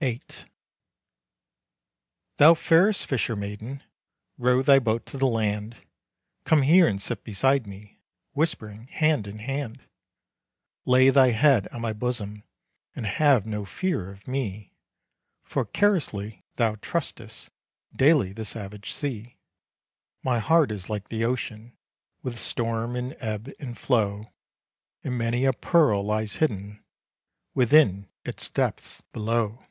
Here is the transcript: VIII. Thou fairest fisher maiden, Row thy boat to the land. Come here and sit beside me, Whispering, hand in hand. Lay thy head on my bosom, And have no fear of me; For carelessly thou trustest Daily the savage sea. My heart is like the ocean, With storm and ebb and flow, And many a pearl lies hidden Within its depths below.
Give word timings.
VIII. 0.00 0.20
Thou 2.36 2.54
fairest 2.54 3.04
fisher 3.04 3.34
maiden, 3.34 3.82
Row 4.36 4.62
thy 4.62 4.78
boat 4.78 5.04
to 5.06 5.18
the 5.18 5.26
land. 5.26 5.84
Come 6.44 6.62
here 6.62 6.86
and 6.86 7.02
sit 7.02 7.24
beside 7.24 7.66
me, 7.66 7.98
Whispering, 8.30 8.86
hand 8.86 9.26
in 9.26 9.40
hand. 9.40 9.88
Lay 10.84 11.10
thy 11.10 11.32
head 11.32 11.66
on 11.72 11.80
my 11.80 11.92
bosom, 11.92 12.44
And 12.94 13.06
have 13.06 13.44
no 13.44 13.64
fear 13.64 14.08
of 14.12 14.28
me; 14.28 14.70
For 15.42 15.64
carelessly 15.64 16.42
thou 16.54 16.76
trustest 16.76 17.50
Daily 17.92 18.32
the 18.32 18.44
savage 18.44 18.92
sea. 18.92 19.36
My 20.22 20.38
heart 20.38 20.70
is 20.70 20.88
like 20.88 21.08
the 21.08 21.24
ocean, 21.24 21.76
With 22.22 22.38
storm 22.38 22.94
and 22.94 23.16
ebb 23.18 23.50
and 23.58 23.76
flow, 23.76 24.26
And 25.02 25.18
many 25.18 25.44
a 25.44 25.52
pearl 25.52 26.04
lies 26.04 26.34
hidden 26.36 26.84
Within 27.52 28.08
its 28.24 28.48
depths 28.48 29.00
below. 29.12 29.64